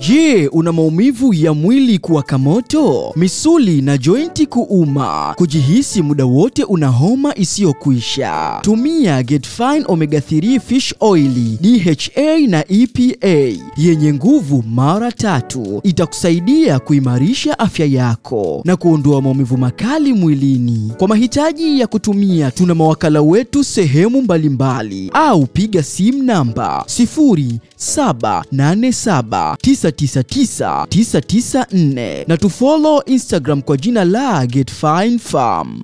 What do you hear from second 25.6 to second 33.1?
simu namba 0787999994 na tufollow